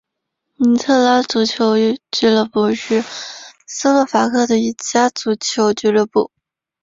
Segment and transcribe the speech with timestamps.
[0.55, 1.75] 尼特拉足球
[2.09, 3.03] 俱乐部是
[3.67, 6.31] 斯洛伐克的一家足球俱乐部。